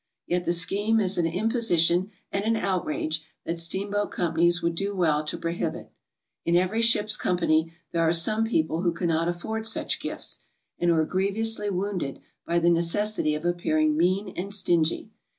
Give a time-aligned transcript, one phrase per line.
[0.25, 4.95] Yet the scheme is an imposition and an outrage that steamboat com panies would do
[4.95, 5.91] well to prohibit.
[6.43, 10.39] In every ship's company there are some people who cannot afford such gifts,
[10.79, 15.11] and who are grievously wounded by the necessity of appearing mean and stingy.